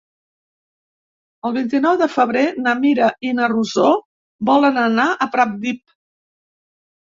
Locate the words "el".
1.49-1.53